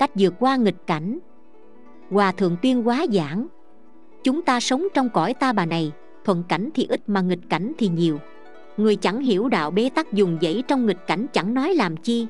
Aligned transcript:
cách 0.00 0.10
vượt 0.14 0.34
qua 0.38 0.56
nghịch 0.56 0.86
cảnh. 0.86 1.18
Hòa 2.10 2.32
thượng 2.32 2.56
tuyên 2.62 2.88
quá 2.88 3.06
giảng, 3.12 3.46
chúng 4.24 4.42
ta 4.42 4.60
sống 4.60 4.86
trong 4.94 5.08
cõi 5.08 5.34
ta 5.34 5.52
bà 5.52 5.66
này, 5.66 5.92
thuận 6.24 6.44
cảnh 6.48 6.70
thì 6.74 6.86
ít 6.88 7.00
mà 7.06 7.20
nghịch 7.20 7.50
cảnh 7.50 7.72
thì 7.78 7.88
nhiều. 7.88 8.18
Người 8.76 8.96
chẳng 8.96 9.20
hiểu 9.20 9.48
đạo 9.48 9.70
bế 9.70 9.90
tắc 9.94 10.12
dùng 10.12 10.38
dãy 10.42 10.62
trong 10.68 10.86
nghịch 10.86 11.06
cảnh 11.06 11.26
chẳng 11.32 11.54
nói 11.54 11.74
làm 11.74 11.96
chi. 11.96 12.26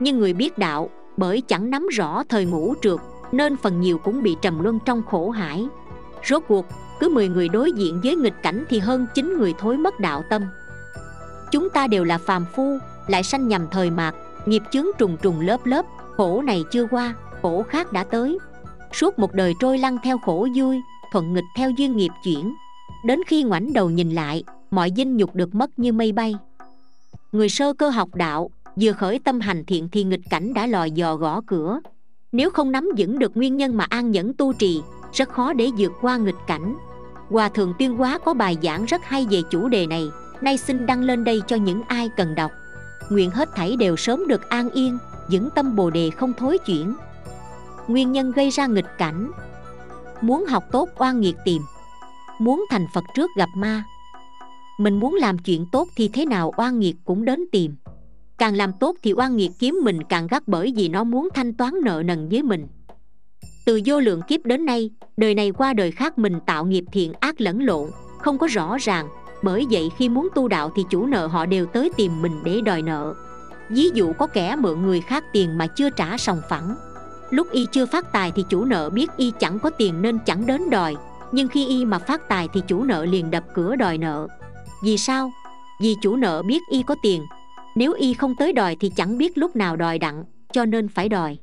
Nhưng 0.00 0.18
người 0.18 0.32
biết 0.32 0.58
đạo, 0.58 0.90
bởi 1.16 1.40
chẳng 1.40 1.70
nắm 1.70 1.86
rõ 1.92 2.22
thời 2.28 2.44
ngũ 2.44 2.74
trượt, 2.82 2.98
nên 3.32 3.56
phần 3.56 3.80
nhiều 3.80 3.98
cũng 3.98 4.22
bị 4.22 4.36
trầm 4.42 4.62
luân 4.62 4.78
trong 4.84 5.02
khổ 5.02 5.30
hải. 5.30 5.68
Rốt 6.24 6.42
cuộc, 6.48 6.66
cứ 7.00 7.08
10 7.08 7.28
người 7.28 7.48
đối 7.48 7.72
diện 7.72 8.00
với 8.04 8.16
nghịch 8.16 8.42
cảnh 8.42 8.64
thì 8.68 8.78
hơn 8.78 9.06
9 9.14 9.38
người 9.38 9.54
thối 9.58 9.76
mất 9.76 10.00
đạo 10.00 10.24
tâm. 10.30 10.42
Chúng 11.50 11.70
ta 11.70 11.86
đều 11.86 12.04
là 12.04 12.18
phàm 12.18 12.44
phu, 12.54 12.78
lại 13.06 13.22
sanh 13.22 13.48
nhầm 13.48 13.66
thời 13.70 13.90
mạt, 13.90 14.14
nghiệp 14.46 14.62
chướng 14.72 14.86
trùng 14.98 15.16
trùng 15.22 15.40
lớp 15.40 15.66
lớp 15.66 15.86
khổ 16.18 16.42
này 16.42 16.64
chưa 16.70 16.86
qua, 16.90 17.14
khổ 17.42 17.62
khác 17.62 17.92
đã 17.92 18.04
tới. 18.04 18.38
Suốt 18.92 19.18
một 19.18 19.34
đời 19.34 19.54
trôi 19.60 19.78
lăn 19.78 19.98
theo 20.04 20.18
khổ 20.18 20.48
vui, 20.54 20.80
thuận 21.12 21.34
nghịch 21.34 21.44
theo 21.56 21.70
duyên 21.70 21.96
nghiệp 21.96 22.10
chuyển. 22.24 22.54
Đến 23.04 23.20
khi 23.26 23.42
ngoảnh 23.42 23.72
đầu 23.72 23.90
nhìn 23.90 24.10
lại, 24.10 24.44
mọi 24.70 24.92
dinh 24.96 25.16
nhục 25.16 25.34
được 25.34 25.54
mất 25.54 25.78
như 25.78 25.92
mây 25.92 26.12
bay. 26.12 26.34
Người 27.32 27.48
sơ 27.48 27.72
cơ 27.72 27.88
học 27.88 28.14
đạo, 28.14 28.50
vừa 28.80 28.92
khởi 28.92 29.18
tâm 29.18 29.40
hành 29.40 29.64
thiện 29.64 29.88
thì 29.92 30.04
nghịch 30.04 30.20
cảnh 30.30 30.54
đã 30.54 30.66
lòi 30.66 30.90
dò 30.90 31.16
gõ 31.16 31.40
cửa. 31.46 31.80
Nếu 32.32 32.50
không 32.50 32.72
nắm 32.72 32.88
vững 32.98 33.18
được 33.18 33.36
nguyên 33.36 33.56
nhân 33.56 33.76
mà 33.76 33.84
an 33.84 34.10
nhẫn 34.10 34.34
tu 34.34 34.52
trì, 34.52 34.80
rất 35.12 35.28
khó 35.28 35.52
để 35.52 35.70
vượt 35.78 35.92
qua 36.00 36.16
nghịch 36.16 36.34
cảnh. 36.46 36.76
Hòa 37.28 37.48
thượng 37.48 37.74
tuyên 37.78 37.96
hóa 37.96 38.18
có 38.24 38.34
bài 38.34 38.58
giảng 38.62 38.84
rất 38.84 39.04
hay 39.04 39.26
về 39.30 39.42
chủ 39.50 39.68
đề 39.68 39.86
này, 39.86 40.08
nay 40.40 40.58
xin 40.58 40.86
đăng 40.86 41.02
lên 41.02 41.24
đây 41.24 41.42
cho 41.46 41.56
những 41.56 41.82
ai 41.88 42.10
cần 42.16 42.34
đọc. 42.34 42.50
Nguyện 43.10 43.30
hết 43.30 43.48
thảy 43.54 43.76
đều 43.76 43.96
sớm 43.96 44.28
được 44.28 44.48
an 44.48 44.70
yên 44.70 44.98
vững 45.30 45.48
tâm 45.54 45.76
bồ 45.76 45.90
đề 45.90 46.10
không 46.10 46.32
thối 46.38 46.58
chuyển. 46.58 46.94
Nguyên 47.88 48.12
nhân 48.12 48.32
gây 48.32 48.50
ra 48.50 48.66
nghịch 48.66 48.98
cảnh. 48.98 49.30
Muốn 50.20 50.44
học 50.44 50.64
tốt 50.72 50.88
oan 50.96 51.20
nghiệt 51.20 51.36
tìm. 51.44 51.62
Muốn 52.38 52.64
thành 52.70 52.86
phật 52.94 53.04
trước 53.14 53.30
gặp 53.36 53.48
ma. 53.56 53.84
Mình 54.78 55.00
muốn 55.00 55.14
làm 55.14 55.38
chuyện 55.38 55.66
tốt 55.72 55.88
thì 55.96 56.08
thế 56.08 56.26
nào 56.26 56.52
oan 56.56 56.78
nghiệt 56.78 56.96
cũng 57.04 57.24
đến 57.24 57.44
tìm. 57.52 57.76
Càng 58.38 58.56
làm 58.56 58.72
tốt 58.72 58.96
thì 59.02 59.12
oan 59.12 59.36
nghiệt 59.36 59.50
kiếm 59.58 59.80
mình 59.84 60.04
càng 60.04 60.26
gắt 60.26 60.42
bởi 60.48 60.72
vì 60.76 60.88
nó 60.88 61.04
muốn 61.04 61.28
thanh 61.34 61.52
toán 61.52 61.74
nợ 61.84 62.02
nần 62.04 62.28
với 62.28 62.42
mình. 62.42 62.66
Từ 63.64 63.80
vô 63.84 64.00
lượng 64.00 64.22
kiếp 64.28 64.44
đến 64.44 64.64
nay, 64.64 64.90
đời 65.16 65.34
này 65.34 65.52
qua 65.52 65.72
đời 65.72 65.90
khác 65.90 66.18
mình 66.18 66.40
tạo 66.46 66.64
nghiệp 66.64 66.84
thiện 66.92 67.12
ác 67.20 67.40
lẫn 67.40 67.62
lộn, 67.62 67.90
không 68.18 68.38
có 68.38 68.46
rõ 68.46 68.76
ràng. 68.80 69.08
Bởi 69.42 69.66
vậy 69.70 69.90
khi 69.96 70.08
muốn 70.08 70.28
tu 70.34 70.48
đạo 70.48 70.70
thì 70.76 70.84
chủ 70.90 71.06
nợ 71.06 71.26
họ 71.26 71.46
đều 71.46 71.66
tới 71.66 71.90
tìm 71.96 72.22
mình 72.22 72.40
để 72.44 72.60
đòi 72.60 72.82
nợ 72.82 73.14
ví 73.68 73.90
dụ 73.94 74.12
có 74.12 74.26
kẻ 74.26 74.56
mượn 74.56 74.82
người 74.82 75.00
khác 75.00 75.24
tiền 75.32 75.58
mà 75.58 75.66
chưa 75.66 75.90
trả 75.90 76.18
sòng 76.18 76.40
phẳng. 76.48 76.76
Lúc 77.30 77.50
y 77.50 77.66
chưa 77.72 77.86
phát 77.86 78.12
tài 78.12 78.32
thì 78.32 78.44
chủ 78.48 78.64
nợ 78.64 78.90
biết 78.90 79.10
y 79.16 79.32
chẳng 79.38 79.58
có 79.58 79.70
tiền 79.70 80.02
nên 80.02 80.18
chẳng 80.26 80.46
đến 80.46 80.70
đòi, 80.70 80.96
nhưng 81.32 81.48
khi 81.48 81.66
y 81.66 81.84
mà 81.84 81.98
phát 81.98 82.28
tài 82.28 82.48
thì 82.52 82.62
chủ 82.68 82.84
nợ 82.84 83.04
liền 83.04 83.30
đập 83.30 83.44
cửa 83.54 83.76
đòi 83.76 83.98
nợ. 83.98 84.28
Vì 84.82 84.98
sao? 84.98 85.30
Vì 85.80 85.94
chủ 86.02 86.16
nợ 86.16 86.42
biết 86.42 86.62
y 86.70 86.82
có 86.82 86.94
tiền. 87.02 87.22
Nếu 87.76 87.92
y 87.92 88.14
không 88.14 88.34
tới 88.38 88.52
đòi 88.52 88.76
thì 88.80 88.90
chẳng 88.96 89.18
biết 89.18 89.38
lúc 89.38 89.56
nào 89.56 89.76
đòi 89.76 89.98
đặng, 89.98 90.24
cho 90.52 90.64
nên 90.64 90.88
phải 90.88 91.08
đòi. 91.08 91.38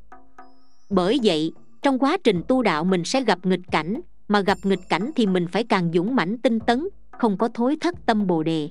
Bởi 0.90 1.20
vậy, 1.24 1.52
trong 1.82 2.00
quá 2.00 2.18
trình 2.24 2.44
tu 2.48 2.62
đạo 2.62 2.84
mình 2.84 3.04
sẽ 3.04 3.22
gặp 3.22 3.40
nghịch 3.44 3.72
cảnh, 3.72 4.02
mà 4.28 4.42
gặp 4.42 4.58
nghịch 4.64 4.90
cảnh 4.90 5.12
thì 5.16 5.28
mình 5.28 5.48
phải 5.52 5.64
càng 5.64 5.92
dũng 5.94 6.16
mãnh 6.16 6.38
tinh 6.38 6.60
tấn, 6.60 6.88
không 7.12 7.38
có 7.38 7.50
thối 7.54 7.78
thất 7.82 7.96
tâm 8.06 8.28
bồ 8.28 8.44
đề 8.44 8.70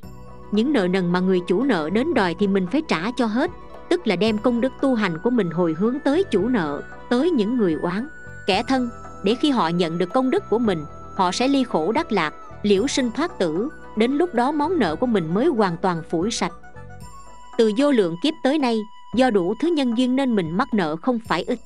những 0.54 0.72
nợ 0.72 0.88
nần 0.88 1.12
mà 1.12 1.20
người 1.20 1.40
chủ 1.46 1.62
nợ 1.62 1.90
đến 1.90 2.14
đòi 2.14 2.34
thì 2.38 2.46
mình 2.46 2.66
phải 2.72 2.82
trả 2.88 3.10
cho 3.10 3.26
hết, 3.26 3.50
tức 3.88 4.06
là 4.06 4.16
đem 4.16 4.38
công 4.38 4.60
đức 4.60 4.72
tu 4.80 4.94
hành 4.94 5.18
của 5.18 5.30
mình 5.30 5.50
hồi 5.50 5.74
hướng 5.78 5.98
tới 6.04 6.24
chủ 6.24 6.48
nợ, 6.48 6.82
tới 7.10 7.30
những 7.30 7.56
người 7.56 7.74
oán. 7.74 8.08
Kẻ 8.46 8.62
thân, 8.62 8.88
để 9.24 9.34
khi 9.34 9.50
họ 9.50 9.68
nhận 9.68 9.98
được 9.98 10.12
công 10.12 10.30
đức 10.30 10.50
của 10.50 10.58
mình, 10.58 10.84
họ 11.14 11.32
sẽ 11.32 11.48
ly 11.48 11.64
khổ 11.64 11.92
đắc 11.92 12.12
lạc, 12.12 12.34
liễu 12.62 12.86
sinh 12.86 13.10
thoát 13.10 13.38
tử, 13.38 13.68
đến 13.96 14.12
lúc 14.12 14.34
đó 14.34 14.52
món 14.52 14.78
nợ 14.78 14.96
của 14.96 15.06
mình 15.06 15.34
mới 15.34 15.46
hoàn 15.46 15.76
toàn 15.76 16.02
phủi 16.10 16.30
sạch. 16.30 16.52
Từ 17.58 17.72
vô 17.78 17.90
lượng 17.90 18.16
kiếp 18.22 18.34
tới 18.44 18.58
nay, 18.58 18.80
do 19.14 19.30
đủ 19.30 19.54
thứ 19.60 19.68
nhân 19.68 19.98
duyên 19.98 20.16
nên 20.16 20.36
mình 20.36 20.56
mắc 20.56 20.68
nợ 20.74 20.96
không 20.96 21.18
phải 21.18 21.42
ít. 21.42 21.58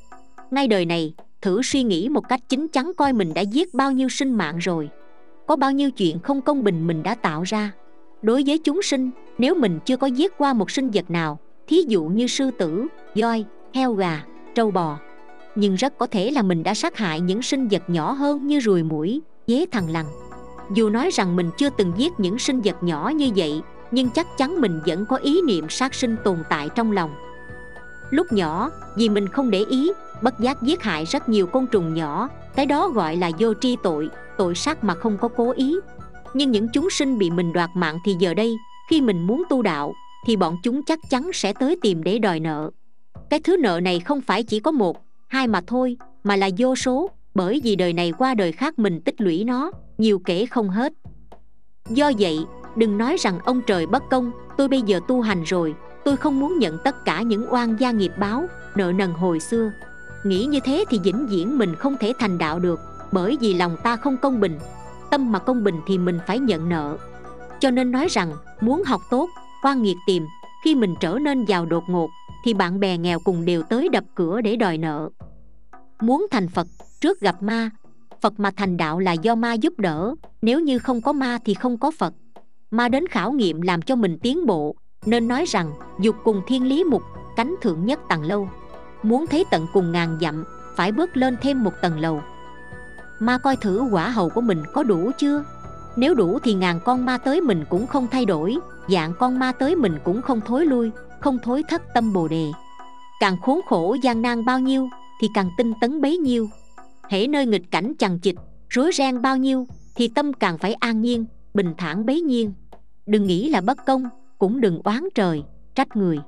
Ngay 0.50 0.68
đời 0.68 0.84
này, 0.84 1.14
thử 1.42 1.62
suy 1.62 1.82
nghĩ 1.82 2.08
một 2.08 2.28
cách 2.28 2.40
chính 2.48 2.68
chắn 2.68 2.92
coi 2.96 3.12
mình 3.12 3.34
đã 3.34 3.40
giết 3.40 3.74
bao 3.74 3.92
nhiêu 3.92 4.08
sinh 4.08 4.34
mạng 4.34 4.58
rồi. 4.58 4.88
Có 5.46 5.56
bao 5.56 5.72
nhiêu 5.72 5.90
chuyện 5.90 6.18
không 6.20 6.42
công 6.42 6.64
bình 6.64 6.86
mình 6.86 7.02
đã 7.02 7.14
tạo 7.14 7.42
ra 7.42 7.70
đối 8.22 8.42
với 8.46 8.58
chúng 8.58 8.82
sinh, 8.82 9.10
nếu 9.38 9.54
mình 9.54 9.78
chưa 9.84 9.96
có 9.96 10.06
giết 10.06 10.38
qua 10.38 10.52
một 10.52 10.70
sinh 10.70 10.90
vật 10.90 11.10
nào, 11.10 11.38
thí 11.66 11.84
dụ 11.88 12.04
như 12.04 12.26
sư 12.26 12.50
tử, 12.58 12.86
voi, 13.14 13.44
heo 13.74 13.92
gà, 13.92 14.22
trâu 14.54 14.70
bò, 14.70 14.98
nhưng 15.54 15.74
rất 15.74 15.98
có 15.98 16.06
thể 16.06 16.30
là 16.30 16.42
mình 16.42 16.62
đã 16.62 16.74
sát 16.74 16.96
hại 16.96 17.20
những 17.20 17.42
sinh 17.42 17.68
vật 17.68 17.82
nhỏ 17.88 18.12
hơn 18.12 18.46
như 18.46 18.58
ruồi 18.58 18.82
mũi 18.82 19.20
dế 19.46 19.66
thằn 19.70 19.86
lằn. 19.88 20.04
Dù 20.74 20.90
nói 20.90 21.10
rằng 21.12 21.36
mình 21.36 21.50
chưa 21.58 21.70
từng 21.70 21.92
giết 21.96 22.12
những 22.18 22.38
sinh 22.38 22.60
vật 22.60 22.82
nhỏ 22.82 23.12
như 23.16 23.30
vậy, 23.36 23.62
nhưng 23.90 24.10
chắc 24.10 24.26
chắn 24.38 24.60
mình 24.60 24.80
vẫn 24.86 25.06
có 25.06 25.16
ý 25.16 25.40
niệm 25.42 25.68
sát 25.68 25.94
sinh 25.94 26.16
tồn 26.24 26.38
tại 26.48 26.68
trong 26.74 26.92
lòng. 26.92 27.10
Lúc 28.10 28.32
nhỏ, 28.32 28.70
vì 28.96 29.08
mình 29.08 29.28
không 29.28 29.50
để 29.50 29.64
ý, 29.70 29.92
bất 30.22 30.40
giác 30.40 30.62
giết 30.62 30.82
hại 30.82 31.04
rất 31.04 31.28
nhiều 31.28 31.46
côn 31.46 31.66
trùng 31.66 31.94
nhỏ, 31.94 32.28
cái 32.54 32.66
đó 32.66 32.88
gọi 32.88 33.16
là 33.16 33.30
vô 33.38 33.54
tri 33.54 33.76
tội 33.82 34.08
tội 34.36 34.54
sát 34.54 34.84
mà 34.84 34.94
không 34.94 35.18
có 35.18 35.28
cố 35.28 35.52
ý 35.56 35.76
nhưng 36.34 36.50
những 36.50 36.68
chúng 36.72 36.90
sinh 36.90 37.18
bị 37.18 37.30
mình 37.30 37.52
đoạt 37.52 37.70
mạng 37.74 37.98
thì 38.04 38.16
giờ 38.18 38.34
đây, 38.34 38.56
khi 38.90 39.00
mình 39.00 39.26
muốn 39.26 39.42
tu 39.48 39.62
đạo, 39.62 39.94
thì 40.26 40.36
bọn 40.36 40.56
chúng 40.62 40.82
chắc 40.82 40.98
chắn 41.10 41.30
sẽ 41.32 41.52
tới 41.52 41.78
tìm 41.82 42.02
để 42.02 42.18
đòi 42.18 42.40
nợ. 42.40 42.70
Cái 43.30 43.40
thứ 43.40 43.56
nợ 43.56 43.80
này 43.80 44.00
không 44.00 44.20
phải 44.20 44.42
chỉ 44.42 44.60
có 44.60 44.70
một, 44.70 45.02
hai 45.28 45.46
mà 45.46 45.60
thôi, 45.66 45.96
mà 46.24 46.36
là 46.36 46.50
vô 46.58 46.74
số, 46.74 47.10
bởi 47.34 47.60
vì 47.64 47.76
đời 47.76 47.92
này 47.92 48.12
qua 48.18 48.34
đời 48.34 48.52
khác 48.52 48.78
mình 48.78 49.00
tích 49.00 49.20
lũy 49.20 49.44
nó, 49.44 49.70
nhiều 49.98 50.18
kể 50.18 50.46
không 50.46 50.70
hết. 50.70 50.92
Do 51.88 52.12
vậy, 52.18 52.38
đừng 52.76 52.98
nói 52.98 53.16
rằng 53.20 53.38
ông 53.44 53.60
trời 53.66 53.86
bất 53.86 54.02
công, 54.10 54.30
tôi 54.56 54.68
bây 54.68 54.82
giờ 54.82 55.00
tu 55.08 55.20
hành 55.20 55.42
rồi, 55.42 55.74
tôi 56.04 56.16
không 56.16 56.40
muốn 56.40 56.58
nhận 56.58 56.78
tất 56.84 57.04
cả 57.04 57.22
những 57.22 57.46
oan 57.50 57.76
gia 57.80 57.90
nghiệp 57.90 58.12
báo, 58.18 58.46
nợ 58.74 58.92
nần 58.92 59.10
hồi 59.10 59.40
xưa. 59.40 59.70
Nghĩ 60.24 60.44
như 60.44 60.60
thế 60.64 60.84
thì 60.90 60.98
vĩnh 61.04 61.26
viễn 61.26 61.58
mình 61.58 61.74
không 61.74 61.96
thể 62.00 62.12
thành 62.18 62.38
đạo 62.38 62.58
được, 62.58 62.80
bởi 63.12 63.36
vì 63.40 63.54
lòng 63.54 63.76
ta 63.82 63.96
không 63.96 64.16
công 64.16 64.40
bình 64.40 64.58
tâm 65.10 65.32
mà 65.32 65.38
công 65.38 65.64
bình 65.64 65.80
thì 65.86 65.98
mình 65.98 66.18
phải 66.26 66.38
nhận 66.38 66.68
nợ. 66.68 66.96
Cho 67.60 67.70
nên 67.70 67.90
nói 67.90 68.06
rằng, 68.10 68.32
muốn 68.60 68.82
học 68.84 69.00
tốt, 69.10 69.28
qua 69.62 69.74
nghiệt 69.74 69.96
tìm, 70.06 70.26
khi 70.64 70.74
mình 70.74 70.94
trở 71.00 71.18
nên 71.20 71.44
giàu 71.44 71.66
đột 71.66 71.84
ngột, 71.88 72.08
thì 72.44 72.54
bạn 72.54 72.80
bè 72.80 72.96
nghèo 72.96 73.18
cùng 73.24 73.44
đều 73.44 73.62
tới 73.62 73.88
đập 73.88 74.04
cửa 74.14 74.40
để 74.40 74.56
đòi 74.56 74.78
nợ. 74.78 75.08
Muốn 76.00 76.26
thành 76.30 76.48
phật, 76.48 76.66
trước 77.00 77.20
gặp 77.20 77.42
ma, 77.42 77.70
phật 78.20 78.40
mà 78.40 78.50
thành 78.56 78.76
đạo 78.76 78.98
là 78.98 79.12
do 79.12 79.34
ma 79.34 79.52
giúp 79.52 79.78
đỡ, 79.78 80.14
nếu 80.42 80.60
như 80.60 80.78
không 80.78 81.00
có 81.00 81.12
ma 81.12 81.38
thì 81.44 81.54
không 81.54 81.78
có 81.78 81.90
phật. 81.90 82.14
Ma 82.70 82.88
đến 82.88 83.06
khảo 83.06 83.32
nghiệm 83.32 83.60
làm 83.60 83.82
cho 83.82 83.96
mình 83.96 84.18
tiến 84.22 84.46
bộ, 84.46 84.74
nên 85.06 85.28
nói 85.28 85.44
rằng, 85.44 85.72
dục 86.00 86.16
cùng 86.24 86.42
thiên 86.46 86.68
lý 86.68 86.84
mục, 86.84 87.02
cánh 87.36 87.54
thượng 87.62 87.86
nhất 87.86 88.00
tầng 88.08 88.22
lâu. 88.22 88.48
Muốn 89.02 89.26
thấy 89.26 89.44
tận 89.50 89.66
cùng 89.72 89.92
ngàn 89.92 90.18
dặm, 90.20 90.44
phải 90.76 90.92
bước 90.92 91.16
lên 91.16 91.36
thêm 91.42 91.64
một 91.64 91.72
tầng 91.82 92.00
lầu 92.00 92.20
ma 93.18 93.38
coi 93.38 93.56
thử 93.56 93.88
quả 93.92 94.08
hầu 94.08 94.28
của 94.28 94.40
mình 94.40 94.62
có 94.72 94.82
đủ 94.82 95.10
chưa? 95.18 95.44
Nếu 95.96 96.14
đủ 96.14 96.38
thì 96.42 96.54
ngàn 96.54 96.80
con 96.84 97.04
ma 97.04 97.18
tới 97.18 97.40
mình 97.40 97.64
cũng 97.70 97.86
không 97.86 98.06
thay 98.10 98.24
đổi, 98.24 98.58
dạng 98.88 99.12
con 99.18 99.38
ma 99.38 99.52
tới 99.52 99.76
mình 99.76 99.98
cũng 100.04 100.22
không 100.22 100.40
thối 100.40 100.66
lui, 100.66 100.90
không 101.20 101.38
thối 101.42 101.62
thất 101.68 101.82
tâm 101.94 102.12
bồ 102.12 102.28
đề. 102.28 102.46
Càng 103.20 103.36
khốn 103.42 103.60
khổ 103.68 103.96
gian 104.02 104.22
nan 104.22 104.44
bao 104.44 104.58
nhiêu 104.58 104.88
thì 105.20 105.28
càng 105.34 105.50
tinh 105.58 105.72
tấn 105.80 106.00
bấy 106.00 106.18
nhiêu. 106.18 106.48
Hễ 107.10 107.26
nơi 107.26 107.46
nghịch 107.46 107.70
cảnh 107.70 107.92
chằng 107.98 108.18
chịt, 108.18 108.34
rối 108.68 108.90
ren 108.92 109.22
bao 109.22 109.36
nhiêu 109.36 109.66
thì 109.94 110.08
tâm 110.08 110.32
càng 110.32 110.58
phải 110.58 110.74
an 110.74 111.02
nhiên, 111.02 111.24
bình 111.54 111.74
thản 111.78 112.06
bấy 112.06 112.20
nhiên 112.20 112.52
đừng 113.08 113.26
nghĩ 113.26 113.48
là 113.48 113.60
bất 113.60 113.86
công, 113.86 114.08
cũng 114.38 114.60
đừng 114.60 114.80
oán 114.84 115.08
trời, 115.14 115.42
trách 115.74 115.96
người. 115.96 116.18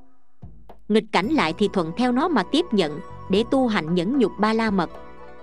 Nghịch 0.88 1.04
cảnh 1.12 1.28
lại 1.28 1.54
thì 1.58 1.68
thuận 1.72 1.92
theo 1.96 2.12
nó 2.12 2.28
mà 2.28 2.42
tiếp 2.52 2.64
nhận, 2.72 3.00
để 3.30 3.44
tu 3.50 3.66
hành 3.66 3.94
nhẫn 3.94 4.18
nhục 4.18 4.32
ba 4.38 4.52
la 4.52 4.70
mật. 4.70 4.90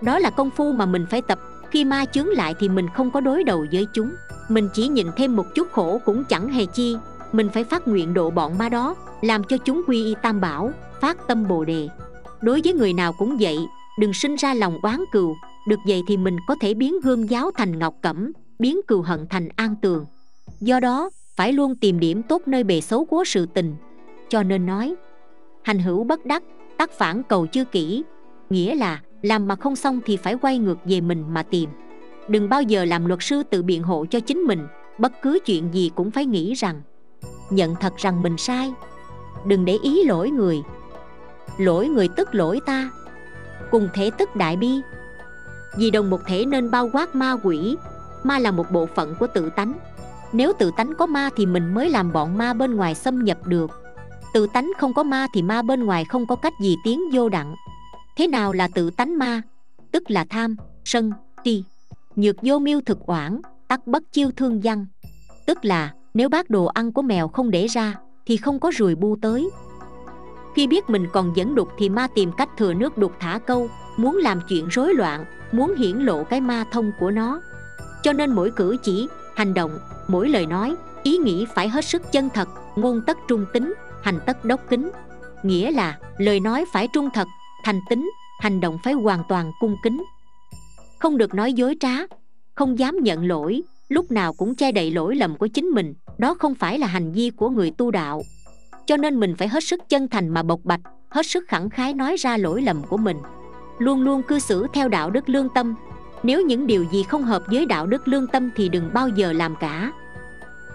Đó 0.01 0.19
là 0.19 0.29
công 0.29 0.49
phu 0.49 0.71
mà 0.71 0.85
mình 0.85 1.05
phải 1.09 1.21
tập 1.21 1.39
khi 1.71 1.85
ma 1.85 2.05
chướng 2.05 2.27
lại 2.27 2.55
thì 2.59 2.69
mình 2.69 2.87
không 2.95 3.11
có 3.11 3.21
đối 3.21 3.43
đầu 3.43 3.65
với 3.71 3.87
chúng. 3.93 4.11
Mình 4.49 4.69
chỉ 4.73 4.87
nhìn 4.87 5.07
thêm 5.17 5.35
một 5.35 5.55
chút 5.55 5.71
khổ 5.71 6.01
cũng 6.05 6.23
chẳng 6.23 6.49
hề 6.49 6.65
chi. 6.65 6.97
Mình 7.31 7.49
phải 7.53 7.63
phát 7.63 7.87
nguyện 7.87 8.13
độ 8.13 8.29
bọn 8.29 8.57
ma 8.57 8.69
đó, 8.69 8.95
làm 9.21 9.43
cho 9.43 9.57
chúng 9.57 9.81
quy 9.87 10.05
y 10.05 10.15
tam 10.21 10.41
bảo, 10.41 10.71
phát 11.01 11.27
tâm 11.27 11.47
bồ 11.47 11.65
đề. 11.65 11.89
Đối 12.41 12.61
với 12.63 12.73
người 12.73 12.93
nào 12.93 13.13
cũng 13.13 13.37
vậy, 13.39 13.57
đừng 13.99 14.13
sinh 14.13 14.35
ra 14.35 14.53
lòng 14.53 14.79
oán 14.81 15.03
cừu. 15.11 15.35
Được 15.67 15.79
vậy 15.87 16.01
thì 16.07 16.17
mình 16.17 16.37
có 16.47 16.55
thể 16.61 16.73
biến 16.73 16.99
gương 17.03 17.29
giáo 17.29 17.51
thành 17.51 17.79
ngọc 17.79 17.95
cẩm, 18.01 18.31
biến 18.59 18.79
cừu 18.87 19.01
hận 19.01 19.27
thành 19.29 19.49
an 19.55 19.75
tường. 19.81 20.05
Do 20.59 20.79
đó, 20.79 21.09
phải 21.35 21.53
luôn 21.53 21.75
tìm 21.75 21.99
điểm 21.99 22.23
tốt 22.23 22.41
nơi 22.45 22.63
bề 22.63 22.81
xấu 22.81 23.05
của 23.05 23.23
sự 23.23 23.45
tình. 23.45 23.75
Cho 24.29 24.43
nên 24.43 24.65
nói, 24.65 24.95
hành 25.63 25.79
hữu 25.79 26.03
bất 26.03 26.25
đắc, 26.25 26.43
tác 26.77 26.91
phản 26.91 27.23
cầu 27.23 27.47
chưa 27.47 27.63
kỹ, 27.63 28.03
nghĩa 28.49 28.75
là 28.75 29.01
làm 29.21 29.47
mà 29.47 29.55
không 29.55 29.75
xong 29.75 29.99
thì 30.05 30.17
phải 30.17 30.35
quay 30.35 30.57
ngược 30.57 30.77
về 30.85 31.01
mình 31.01 31.25
mà 31.29 31.43
tìm. 31.43 31.69
Đừng 32.27 32.49
bao 32.49 32.61
giờ 32.61 32.85
làm 32.85 33.05
luật 33.05 33.19
sư 33.21 33.43
tự 33.43 33.63
biện 33.63 33.83
hộ 33.83 34.05
cho 34.09 34.19
chính 34.19 34.37
mình, 34.37 34.67
bất 34.97 35.11
cứ 35.21 35.39
chuyện 35.45 35.73
gì 35.73 35.91
cũng 35.95 36.11
phải 36.11 36.25
nghĩ 36.25 36.53
rằng, 36.53 36.81
nhận 37.49 37.75
thật 37.75 37.93
rằng 37.97 38.21
mình 38.21 38.37
sai. 38.37 38.73
Đừng 39.45 39.65
để 39.65 39.77
ý 39.83 40.03
lỗi 40.03 40.29
người. 40.29 40.61
Lỗi 41.57 41.87
người 41.87 42.07
tức 42.07 42.35
lỗi 42.35 42.59
ta. 42.65 42.89
Cùng 43.71 43.89
thể 43.93 44.11
tức 44.17 44.35
đại 44.35 44.57
bi. 44.57 44.81
Vì 45.77 45.91
đồng 45.91 46.09
một 46.09 46.21
thể 46.27 46.45
nên 46.45 46.71
bao 46.71 46.89
quát 46.93 47.15
ma 47.15 47.35
quỷ. 47.43 47.75
Ma 48.23 48.39
là 48.39 48.51
một 48.51 48.71
bộ 48.71 48.85
phận 48.85 49.15
của 49.19 49.27
tự 49.27 49.49
tánh. 49.49 49.73
Nếu 50.33 50.53
tự 50.59 50.71
tánh 50.77 50.93
có 50.97 51.05
ma 51.05 51.29
thì 51.35 51.45
mình 51.45 51.73
mới 51.73 51.89
làm 51.89 52.13
bọn 52.13 52.37
ma 52.37 52.53
bên 52.53 52.75
ngoài 52.75 52.95
xâm 52.95 53.23
nhập 53.23 53.37
được. 53.45 53.71
Tự 54.33 54.47
tánh 54.53 54.71
không 54.77 54.93
có 54.93 55.03
ma 55.03 55.27
thì 55.33 55.41
ma 55.41 55.61
bên 55.61 55.85
ngoài 55.85 56.05
không 56.05 56.27
có 56.27 56.35
cách 56.35 56.53
gì 56.61 56.75
tiến 56.83 57.01
vô 57.13 57.29
đặng 57.29 57.55
thế 58.17 58.27
nào 58.27 58.53
là 58.53 58.67
tự 58.67 58.89
tánh 58.89 59.17
ma? 59.17 59.41
Tức 59.91 60.11
là 60.11 60.25
tham, 60.29 60.55
sân, 60.85 61.11
ti. 61.43 61.63
Nhược 62.15 62.35
vô 62.41 62.59
miêu 62.59 62.81
thực 62.81 62.99
oản, 63.05 63.41
tắc 63.67 63.87
bất 63.87 64.03
chiêu 64.11 64.31
thương 64.31 64.61
văn. 64.63 64.85
Tức 65.45 65.65
là, 65.65 65.93
nếu 66.13 66.29
bác 66.29 66.49
đồ 66.49 66.65
ăn 66.65 66.91
của 66.91 67.01
mèo 67.01 67.27
không 67.27 67.51
để 67.51 67.67
ra, 67.67 67.95
thì 68.25 68.37
không 68.37 68.59
có 68.59 68.71
ruồi 68.75 68.95
bu 68.95 69.17
tới. 69.21 69.49
Khi 70.55 70.67
biết 70.67 70.89
mình 70.89 71.07
còn 71.13 71.33
dẫn 71.35 71.55
đục 71.55 71.67
thì 71.77 71.89
ma 71.89 72.07
tìm 72.15 72.31
cách 72.37 72.49
thừa 72.57 72.73
nước 72.73 72.97
đục 72.97 73.11
thả 73.19 73.39
câu, 73.47 73.69
muốn 73.97 74.17
làm 74.17 74.41
chuyện 74.49 74.67
rối 74.67 74.93
loạn, 74.93 75.25
muốn 75.51 75.75
hiển 75.75 75.97
lộ 75.97 76.23
cái 76.23 76.41
ma 76.41 76.63
thông 76.71 76.91
của 76.99 77.11
nó. 77.11 77.41
Cho 78.03 78.13
nên 78.13 78.31
mỗi 78.31 78.51
cử 78.51 78.77
chỉ, 78.83 79.07
hành 79.35 79.53
động, 79.53 79.79
mỗi 80.07 80.29
lời 80.29 80.45
nói, 80.45 80.75
ý 81.03 81.17
nghĩ 81.17 81.45
phải 81.55 81.69
hết 81.69 81.85
sức 81.85 82.11
chân 82.11 82.29
thật, 82.33 82.49
ngôn 82.75 83.01
tất 83.07 83.17
trung 83.27 83.45
tính, 83.53 83.73
hành 84.01 84.19
tất 84.25 84.45
đốc 84.45 84.61
kính. 84.69 84.91
Nghĩa 85.43 85.71
là, 85.71 85.97
lời 86.17 86.39
nói 86.39 86.65
phải 86.73 86.87
trung 86.93 87.09
thật 87.13 87.27
thành 87.67 87.81
tính, 87.89 88.11
hành 88.39 88.59
động 88.59 88.77
phải 88.83 88.93
hoàn 88.93 89.23
toàn 89.29 89.51
cung 89.59 89.75
kính. 89.83 90.03
Không 90.99 91.17
được 91.17 91.33
nói 91.33 91.53
dối 91.53 91.75
trá, 91.79 91.93
không 92.55 92.79
dám 92.79 92.97
nhận 93.01 93.27
lỗi, 93.27 93.61
lúc 93.89 94.11
nào 94.11 94.33
cũng 94.33 94.55
che 94.55 94.71
đậy 94.71 94.91
lỗi 94.91 95.15
lầm 95.15 95.37
của 95.37 95.47
chính 95.47 95.65
mình, 95.65 95.93
đó 96.17 96.35
không 96.39 96.55
phải 96.55 96.79
là 96.79 96.87
hành 96.87 97.11
vi 97.11 97.29
của 97.29 97.49
người 97.49 97.71
tu 97.71 97.91
đạo. 97.91 98.21
Cho 98.85 98.97
nên 98.97 99.19
mình 99.19 99.35
phải 99.37 99.47
hết 99.47 99.63
sức 99.63 99.89
chân 99.89 100.07
thành 100.07 100.29
mà 100.29 100.43
bộc 100.43 100.59
bạch, 100.63 100.79
hết 101.09 101.25
sức 101.25 101.43
khẳng 101.47 101.69
khái 101.69 101.93
nói 101.93 102.15
ra 102.15 102.37
lỗi 102.37 102.61
lầm 102.61 102.81
của 102.89 102.97
mình. 102.97 103.17
Luôn 103.79 104.01
luôn 104.01 104.21
cư 104.23 104.39
xử 104.39 104.67
theo 104.73 104.89
đạo 104.89 105.09
đức 105.09 105.29
lương 105.29 105.49
tâm. 105.55 105.75
Nếu 106.23 106.45
những 106.45 106.67
điều 106.67 106.85
gì 106.91 107.03
không 107.03 107.23
hợp 107.23 107.43
với 107.47 107.65
đạo 107.65 107.87
đức 107.87 108.07
lương 108.07 108.27
tâm 108.27 108.49
thì 108.55 108.69
đừng 108.69 108.89
bao 108.93 109.09
giờ 109.09 109.33
làm 109.33 109.55
cả. 109.59 109.91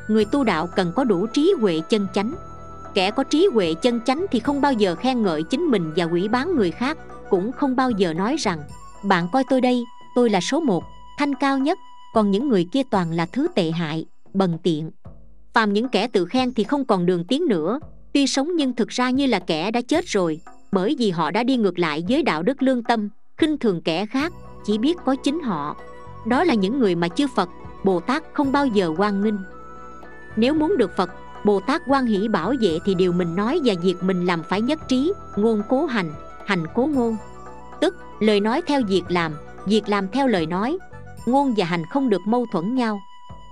Người 0.08 0.24
tu 0.24 0.44
đạo 0.44 0.68
cần 0.76 0.92
có 0.96 1.04
đủ 1.04 1.26
trí 1.26 1.54
huệ 1.60 1.80
chân 1.88 2.06
chánh 2.14 2.34
kẻ 2.94 3.10
có 3.10 3.22
trí 3.22 3.48
huệ 3.52 3.74
chân 3.74 4.00
chánh 4.06 4.26
thì 4.30 4.40
không 4.40 4.60
bao 4.60 4.72
giờ 4.72 4.94
khen 4.94 5.22
ngợi 5.22 5.42
chính 5.42 5.62
mình 5.62 5.92
và 5.96 6.04
quỷ 6.04 6.28
bán 6.28 6.56
người 6.56 6.70
khác, 6.70 6.98
cũng 7.30 7.52
không 7.52 7.76
bao 7.76 7.90
giờ 7.90 8.14
nói 8.14 8.36
rằng, 8.38 8.58
bạn 9.02 9.26
coi 9.32 9.44
tôi 9.50 9.60
đây, 9.60 9.84
tôi 10.14 10.30
là 10.30 10.40
số 10.40 10.60
một, 10.60 10.84
thanh 11.18 11.34
cao 11.34 11.58
nhất, 11.58 11.78
còn 12.14 12.30
những 12.30 12.48
người 12.48 12.66
kia 12.72 12.82
toàn 12.90 13.12
là 13.12 13.26
thứ 13.26 13.48
tệ 13.54 13.70
hại, 13.70 14.06
bần 14.34 14.58
tiện. 14.62 14.90
Phàm 15.54 15.72
những 15.72 15.88
kẻ 15.88 16.08
tự 16.08 16.24
khen 16.24 16.54
thì 16.54 16.64
không 16.64 16.84
còn 16.84 17.06
đường 17.06 17.24
tiến 17.24 17.46
nữa, 17.48 17.80
tuy 18.12 18.26
sống 18.26 18.56
nhưng 18.56 18.72
thực 18.72 18.88
ra 18.88 19.10
như 19.10 19.26
là 19.26 19.38
kẻ 19.38 19.70
đã 19.70 19.80
chết 19.80 20.04
rồi, 20.06 20.40
bởi 20.72 20.96
vì 20.98 21.10
họ 21.10 21.30
đã 21.30 21.42
đi 21.42 21.56
ngược 21.56 21.78
lại 21.78 22.04
với 22.08 22.22
đạo 22.22 22.42
đức 22.42 22.62
lương 22.62 22.82
tâm, 22.82 23.08
khinh 23.36 23.58
thường 23.58 23.80
kẻ 23.82 24.06
khác, 24.06 24.32
chỉ 24.64 24.78
biết 24.78 24.96
có 25.04 25.16
chính 25.24 25.40
họ. 25.40 25.76
Đó 26.26 26.44
là 26.44 26.54
những 26.54 26.78
người 26.78 26.94
mà 26.94 27.08
chư 27.08 27.26
phật, 27.36 27.48
bồ 27.84 28.00
tát 28.00 28.22
không 28.32 28.52
bao 28.52 28.66
giờ 28.66 28.92
quan 28.98 29.24
nghênh. 29.24 29.34
Nếu 30.36 30.54
muốn 30.54 30.76
được 30.78 30.90
phật 30.96 31.10
bồ 31.44 31.60
tát 31.60 31.82
quan 31.86 32.06
hỷ 32.06 32.28
bảo 32.28 32.54
vệ 32.60 32.78
thì 32.84 32.94
điều 32.94 33.12
mình 33.12 33.36
nói 33.36 33.60
và 33.64 33.74
việc 33.82 33.96
mình 34.02 34.26
làm 34.26 34.42
phải 34.42 34.60
nhất 34.60 34.78
trí, 34.88 35.12
ngôn 35.36 35.62
cố 35.68 35.86
hành 35.86 36.12
hành 36.46 36.64
cố 36.74 36.86
ngôn. 36.86 37.16
Tức, 37.80 37.96
lời 38.20 38.40
nói 38.40 38.62
theo 38.66 38.80
việc 38.88 39.02
làm 39.08 39.32
việc 39.66 39.88
làm 39.88 40.08
theo 40.08 40.28
lời 40.28 40.46
nói. 40.46 40.78
Ngôn 41.26 41.54
và 41.56 41.64
hành 41.64 41.86
không 41.86 42.08
được 42.08 42.20
mâu 42.26 42.46
thuẫn 42.52 42.74
nhau. 42.74 43.00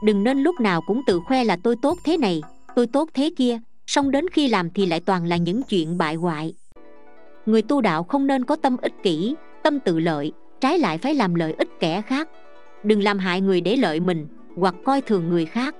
Đừng 0.05 0.25
nên 0.25 0.43
lúc 0.43 0.61
nào 0.61 0.81
cũng 0.87 1.03
tự 1.07 1.21
khoe 1.27 1.45
là 1.45 1.57
tôi 1.63 1.77
tốt 1.83 1.99
thế 2.05 2.17
này, 2.17 2.43
tôi 2.77 2.87
tốt 2.87 3.09
thế 3.15 3.31
kia, 3.37 3.59
song 3.87 4.11
đến 4.11 4.29
khi 4.29 4.49
làm 4.49 4.71
thì 4.71 4.87
lại 4.87 5.01
toàn 5.01 5.27
là 5.27 5.37
những 5.37 5.63
chuyện 5.63 5.99
bại 5.99 6.15
hoại. 6.15 6.55
Người 7.47 7.63
tu 7.63 7.81
đạo 7.81 8.03
không 8.03 8.27
nên 8.27 8.45
có 8.45 8.57
tâm 8.57 8.77
ích 8.83 8.93
kỷ, 9.03 9.35
tâm 9.63 9.81
tự 9.81 9.99
lợi, 9.99 10.33
trái 10.61 10.79
lại 10.79 10.99
phải 10.99 11.15
làm 11.15 11.35
lợi 11.35 11.53
ích 11.59 11.69
kẻ 11.81 12.03
khác. 12.03 12.29
Đừng 12.85 13.03
làm 13.03 13.19
hại 13.19 13.41
người 13.41 13.61
để 13.61 13.77
lợi 13.77 14.01
mình, 14.01 14.27
hoặc 14.57 14.75
coi 14.85 15.01
thường 15.01 15.29
người 15.29 15.47
khác 15.47 15.75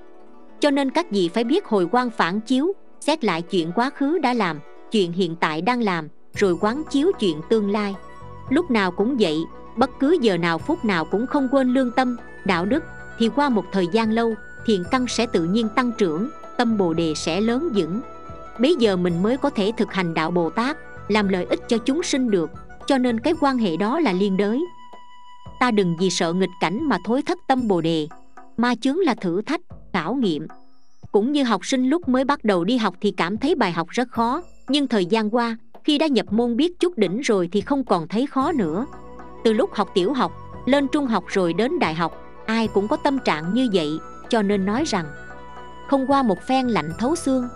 cho 0.61 0.69
nên 0.69 0.91
các 0.91 1.11
vị 1.11 1.29
phải 1.33 1.43
biết 1.43 1.65
hồi 1.65 1.87
quan 1.91 2.09
phản 2.09 2.41
chiếu, 2.41 2.73
xét 2.99 3.23
lại 3.23 3.41
chuyện 3.41 3.71
quá 3.75 3.89
khứ 3.89 4.17
đã 4.17 4.33
làm, 4.33 4.59
chuyện 4.91 5.11
hiện 5.11 5.35
tại 5.35 5.61
đang 5.61 5.81
làm, 5.81 6.07
rồi 6.33 6.57
quán 6.61 6.83
chiếu 6.91 7.11
chuyện 7.19 7.41
tương 7.49 7.71
lai. 7.71 7.95
Lúc 8.49 8.71
nào 8.71 8.91
cũng 8.91 9.17
vậy, 9.19 9.37
bất 9.77 9.89
cứ 9.99 10.17
giờ 10.21 10.37
nào 10.37 10.57
phút 10.57 10.85
nào 10.85 11.05
cũng 11.05 11.27
không 11.27 11.47
quên 11.51 11.73
lương 11.73 11.91
tâm, 11.91 12.17
đạo 12.45 12.65
đức, 12.65 12.83
thì 13.19 13.29
qua 13.35 13.49
một 13.49 13.65
thời 13.71 13.87
gian 13.91 14.11
lâu 14.11 14.33
thiện 14.65 14.83
căn 14.91 15.07
sẽ 15.07 15.25
tự 15.25 15.43
nhiên 15.43 15.67
tăng 15.75 15.91
trưởng, 15.97 16.29
tâm 16.57 16.77
bồ 16.77 16.93
đề 16.93 17.13
sẽ 17.15 17.41
lớn 17.41 17.69
vững 17.75 18.01
bây 18.61 18.75
giờ 18.75 18.95
mình 18.95 19.23
mới 19.23 19.37
có 19.37 19.49
thể 19.49 19.71
thực 19.77 19.93
hành 19.93 20.13
đạo 20.13 20.31
bồ 20.31 20.49
tát, 20.49 20.77
làm 21.07 21.27
lợi 21.27 21.45
ích 21.45 21.59
cho 21.67 21.77
chúng 21.77 22.03
sinh 22.03 22.31
được, 22.31 22.49
cho 22.87 22.97
nên 22.97 23.19
cái 23.19 23.33
quan 23.41 23.57
hệ 23.57 23.77
đó 23.77 23.99
là 23.99 24.13
liên 24.13 24.37
đới. 24.37 24.65
Ta 25.59 25.71
đừng 25.71 25.97
vì 25.99 26.09
sợ 26.09 26.33
nghịch 26.33 26.49
cảnh 26.61 26.89
mà 26.89 26.97
thối 27.05 27.21
thất 27.21 27.37
tâm 27.47 27.67
bồ 27.67 27.81
đề. 27.81 28.07
Ma 28.57 28.75
chướng 28.75 28.97
là 28.97 29.13
thử 29.13 29.41
thách 29.41 29.61
khảo 29.93 30.13
nghiệm. 30.13 30.47
Cũng 31.11 31.31
như 31.31 31.43
học 31.43 31.65
sinh 31.65 31.89
lúc 31.89 32.07
mới 32.09 32.23
bắt 32.23 32.43
đầu 32.43 32.63
đi 32.63 32.77
học 32.77 32.95
thì 33.01 33.11
cảm 33.11 33.37
thấy 33.37 33.55
bài 33.55 33.71
học 33.71 33.87
rất 33.89 34.07
khó, 34.09 34.41
nhưng 34.67 34.87
thời 34.87 35.05
gian 35.05 35.29
qua, 35.29 35.57
khi 35.83 35.97
đã 35.97 36.07
nhập 36.07 36.25
môn 36.29 36.57
biết 36.57 36.79
chút 36.79 36.97
đỉnh 36.97 37.19
rồi 37.19 37.49
thì 37.51 37.61
không 37.61 37.83
còn 37.83 38.07
thấy 38.07 38.27
khó 38.27 38.51
nữa. 38.51 38.85
Từ 39.43 39.53
lúc 39.53 39.73
học 39.73 39.89
tiểu 39.93 40.13
học, 40.13 40.31
lên 40.65 40.87
trung 40.91 41.05
học 41.05 41.23
rồi 41.27 41.53
đến 41.53 41.79
đại 41.79 41.93
học, 41.93 42.17
ai 42.45 42.67
cũng 42.67 42.87
có 42.87 42.97
tâm 42.97 43.19
trạng 43.25 43.53
như 43.53 43.69
vậy, 43.73 43.89
cho 44.29 44.41
nên 44.41 44.65
nói 44.65 44.83
rằng, 44.85 45.05
không 45.87 46.07
qua 46.07 46.23
một 46.23 46.41
phen 46.47 46.67
lạnh 46.67 46.91
thấu 46.99 47.15
xương. 47.15 47.47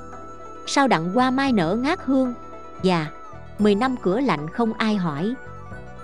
Sao 0.68 0.88
đặng 0.88 1.12
qua 1.14 1.32
mai 1.32 1.54
nở 1.54 1.78
ngát 1.82 2.00
hương? 2.06 2.34
Và 2.84 3.08
mười 3.60 3.76
năm 3.76 3.96
cửa 4.02 4.20
lạnh 4.20 4.50
không 4.50 4.74
ai 4.74 4.96
hỏi. 4.96 5.34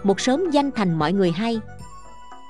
Một 0.03 0.19
sớm 0.19 0.49
danh 0.51 0.71
thành 0.71 0.99
mọi 0.99 1.13
người 1.13 1.31
hay. 1.31 1.61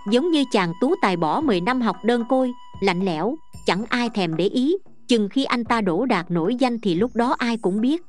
Giống 0.07 0.31
như 0.31 0.43
chàng 0.51 0.73
tú 0.81 0.95
tài 1.01 1.17
bỏ 1.17 1.41
10 1.41 1.61
năm 1.61 1.81
học 1.81 1.95
đơn 2.03 2.23
côi, 2.29 2.51
lạnh 2.79 2.99
lẽo 2.99 3.35
chẳng 3.65 3.83
ai 3.89 4.09
thèm 4.09 4.35
để 4.35 4.45
ý, 4.45 4.77
chừng 5.07 5.29
khi 5.29 5.43
anh 5.43 5.63
ta 5.63 5.81
đổ 5.81 6.05
đạt 6.05 6.31
nổi 6.31 6.55
danh 6.55 6.79
thì 6.79 6.95
lúc 6.95 7.15
đó 7.15 7.35
ai 7.37 7.57
cũng 7.57 7.81
biết. 7.81 8.01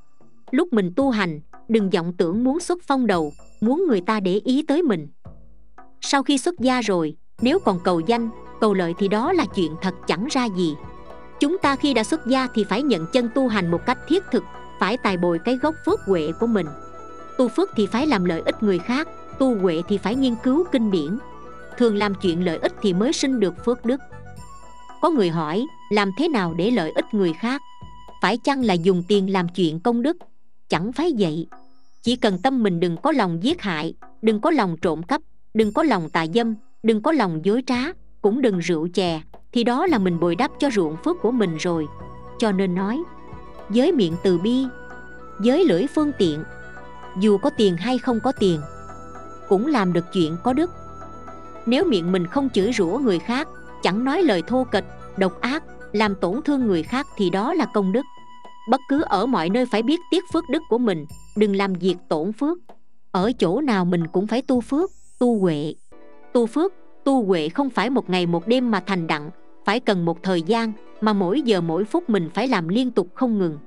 Lúc 0.51 0.73
mình 0.73 0.93
tu 0.97 1.11
hành, 1.11 1.41
đừng 1.69 1.91
vọng 1.91 2.13
tưởng 2.19 2.45
muốn 2.45 2.61
xuất 2.61 2.83
phong 2.83 3.07
đầu, 3.07 3.33
muốn 3.61 3.85
người 3.89 4.01
ta 4.01 4.21
để 4.21 4.41
ý 4.45 4.63
tới 4.69 4.83
mình. 4.83 5.09
Sau 6.01 6.23
khi 6.23 6.39
xuất 6.39 6.59
gia 6.59 6.81
rồi, 6.81 7.17
nếu 7.43 7.59
còn 7.59 7.79
cầu 7.85 8.01
danh, 8.01 8.31
cầu 8.61 8.75
lợi 8.75 8.95
thì 8.99 9.09
đó 9.09 9.33
là 9.33 9.47
chuyện 9.55 9.73
thật 9.83 9.95
chẳng 10.07 10.27
ra 10.31 10.45
gì. 10.45 10.75
Chúng 11.41 11.59
ta 11.59 11.77
khi 11.77 11.95
đã 11.95 12.05
xuất 12.05 12.27
gia 12.27 12.47
thì 12.55 12.65
phải 12.65 12.83
nhận 12.83 13.07
chân 13.13 13.29
tu 13.35 13.49
hành 13.49 13.71
một 13.71 13.87
cách 13.87 13.99
thiết 14.09 14.23
thực, 14.33 14.45
phải 14.81 14.97
tài 14.97 15.17
bồi 15.17 15.39
cái 15.39 15.57
gốc 15.57 15.75
phước 15.87 16.01
huệ 16.01 16.33
của 16.41 16.47
mình. 16.47 16.67
Tu 17.39 17.49
phước 17.49 17.71
thì 17.77 17.87
phải 17.87 18.07
làm 18.07 18.25
lợi 18.25 18.43
ích 18.45 18.63
người 18.63 18.79
khác, 18.79 19.09
tu 19.39 19.55
huệ 19.59 19.83
thì 19.89 19.99
phải 19.99 20.15
nghiên 20.15 20.35
cứu 20.43 20.65
kinh 20.73 20.91
điển. 20.91 21.19
Thường 21.79 21.97
làm 21.97 22.15
chuyện 22.15 22.45
lợi 22.45 22.59
ích 22.59 22.73
thì 22.83 22.95
mới 22.95 23.13
sinh 23.13 23.41
được 23.41 23.65
phước 23.65 23.85
đức 23.85 24.01
có 25.03 25.11
người 25.11 25.31
hỏi, 25.31 25.67
làm 25.91 26.11
thế 26.19 26.29
nào 26.29 26.55
để 26.55 26.71
lợi 26.71 26.93
ích 26.95 27.15
người 27.15 27.33
khác? 27.33 27.63
Phải 28.23 28.39
chăng 28.39 28.65
là 28.65 28.75
dùng 28.75 29.03
tiền 29.09 29.33
làm 29.33 29.49
chuyện 29.49 29.81
công 29.81 30.03
đức? 30.03 30.17
Chẳng 30.69 30.93
phải 30.93 31.13
vậy. 31.19 31.47
Chỉ 32.03 32.17
cần 32.17 32.39
tâm 32.43 32.63
mình 32.63 32.81
đừng 32.81 32.97
có 32.97 33.13
lòng 33.13 33.43
giết 33.43 33.63
hại, 33.63 33.95
đừng 34.23 34.41
có 34.41 34.51
lòng 34.51 34.77
trộm 34.83 35.03
cắp, 35.03 35.23
đừng 35.55 35.73
có 35.73 35.83
lòng 35.83 36.11
tà 36.11 36.27
dâm, 36.35 36.55
đừng 36.83 37.03
có 37.03 37.13
lòng 37.13 37.45
dối 37.45 37.63
trá, 37.67 37.79
cũng 38.23 38.43
đừng 38.43 38.59
rượu 38.59 38.89
chè, 38.95 39.23
thì 39.53 39.65
đó 39.65 39.87
là 39.87 39.99
mình 39.99 40.21
bồi 40.21 40.37
đắp 40.37 40.51
cho 40.59 40.71
ruộng 40.71 40.97
phước 41.05 41.17
của 41.23 41.31
mình 41.31 41.57
rồi. 41.57 41.87
Cho 42.39 42.53
nên 42.53 42.75
nói 42.75 43.03
với 43.69 43.93
miệng 43.93 44.15
từ 44.25 44.39
bi 44.39 44.65
với 45.39 45.65
lưỡi 45.65 45.87
phương 45.95 46.13
tiện, 46.19 46.45
dù 47.21 47.39
có 47.39 47.51
tiền 47.51 47.77
hay 47.77 47.99
không 47.99 48.21
có 48.21 48.33
tiền, 48.33 48.61
cũng 49.49 49.67
làm 49.67 49.93
được 49.93 50.05
chuyện 50.13 50.37
có 50.45 50.53
đức. 50.53 50.71
Nếu 51.67 51.85
miệng 51.85 52.13
mình 52.13 52.27
không 52.27 52.49
chửi 52.51 52.73
rủa 52.73 52.99
người 52.99 53.19
khác 53.19 53.49
chẳng 53.83 54.05
nói 54.05 54.23
lời 54.23 54.43
thô 54.47 54.65
kịch 54.65 54.85
độc 55.17 55.41
ác, 55.41 55.65
làm 55.93 56.15
tổn 56.15 56.43
thương 56.43 56.67
người 56.67 56.83
khác 56.83 57.07
thì 57.17 57.31
đó 57.31 57.55
là 57.55 57.67
công 57.75 57.93
đức. 57.93 58.07
Bất 58.71 58.81
cứ 58.89 59.03
ở 59.03 59.27
mọi 59.27 59.49
nơi 59.49 59.67
phải 59.67 59.83
biết 59.83 60.01
tiếc 60.11 60.25
phước 60.33 60.45
đức 60.51 60.63
của 60.69 60.79
mình, 60.79 61.07
đừng 61.37 61.57
làm 61.57 61.73
việc 61.73 61.97
tổn 62.09 62.33
phước. 62.33 62.59
Ở 63.11 63.33
chỗ 63.39 63.61
nào 63.61 63.85
mình 63.85 64.07
cũng 64.07 64.27
phải 64.27 64.43
tu 64.43 64.61
phước, 64.61 64.91
tu 65.19 65.39
huệ. 65.39 65.75
Tu 66.33 66.47
phước, 66.47 66.73
tu 67.05 67.25
huệ 67.25 67.49
không 67.49 67.71
phải 67.71 67.91
một 67.91 68.11
ngày 68.11 68.27
một 68.27 68.47
đêm 68.47 68.71
mà 68.71 68.81
thành 68.81 69.07
đặng, 69.07 69.31
phải 69.65 69.81
cần 69.81 70.05
một 70.05 70.23
thời 70.23 70.43
gian 70.43 70.73
mà 71.01 71.13
mỗi 71.13 71.43
giờ 71.43 71.61
mỗi 71.61 71.85
phút 71.85 72.11
mình 72.11 72.31
phải 72.35 72.49
làm 72.49 72.69
liên 72.69 72.91
tục 72.91 73.09
không 73.15 73.39
ngừng. 73.39 73.59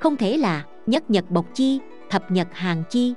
Không 0.00 0.16
thể 0.16 0.36
là 0.36 0.64
nhất 0.86 1.10
nhật 1.10 1.30
bộc 1.30 1.46
chi, 1.54 1.80
thập 2.10 2.30
nhật 2.30 2.48
hàng 2.52 2.82
chi. 2.90 3.14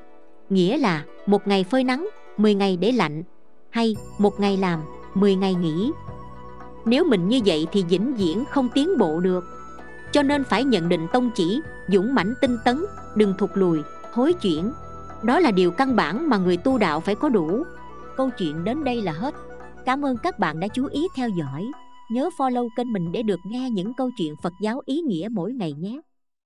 Nghĩa 0.50 0.77
là 0.77 1.04
một 1.25 1.48
ngày 1.48 1.63
phơi 1.63 1.84
nắng 1.84 2.10
10 2.38 2.56
ngày 2.56 2.77
để 2.77 2.92
lạnh, 2.92 3.24
hay 3.70 3.96
một 4.18 4.39
ngày 4.39 4.58
làm 4.58 4.82
10 5.13 5.36
ngày 5.36 5.54
nghỉ 5.54 5.92
nếu 6.88 7.03
mình 7.03 7.27
như 7.27 7.39
vậy 7.46 7.67
thì 7.72 7.84
vĩnh 7.89 8.15
viễn 8.15 8.44
không 8.46 8.70
tiến 8.74 8.98
bộ 8.98 9.20
được. 9.20 9.46
Cho 10.12 10.24
nên 10.24 10.44
phải 10.44 10.63
nhận 10.63 10.89
định 10.89 11.08
tông 11.13 11.32
chỉ, 11.36 11.62
dũng 11.88 12.15
mãnh 12.15 12.34
tinh 12.41 12.58
tấn, 12.65 12.86
đừng 13.15 13.34
thụt 13.38 13.50
lùi, 13.53 13.79
hối 14.12 14.34
chuyển. 14.34 14.72
Đó 15.24 15.39
là 15.39 15.51
điều 15.51 15.72
căn 15.72 15.96
bản 15.96 16.29
mà 16.29 16.38
người 16.38 16.58
tu 16.58 16.77
đạo 16.77 17.00
phải 17.00 17.15
có 17.15 17.29
đủ. 17.29 17.63
Câu 18.17 18.29
chuyện 18.38 18.63
đến 18.63 18.84
đây 18.84 19.01
là 19.01 19.12
hết. 19.12 19.36
Cảm 19.86 20.06
ơn 20.06 20.17
các 20.24 20.39
bạn 20.39 20.60
đã 20.60 20.67
chú 20.67 20.88
ý 20.91 21.08
theo 21.15 21.29
dõi. 21.29 21.65
Nhớ 22.12 22.29
follow 22.38 22.67
kênh 22.77 22.94
mình 22.94 23.12
để 23.12 23.24
được 23.24 23.39
nghe 23.46 23.70
những 23.70 23.94
câu 23.94 24.10
chuyện 24.17 24.34
phật 24.44 24.53
giáo 24.62 24.82
ý 24.86 25.01
nghĩa 25.01 25.27
mỗi 25.32 25.53
ngày 25.53 25.74
nhé. 25.74 26.01